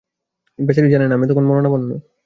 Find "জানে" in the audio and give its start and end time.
0.93-1.05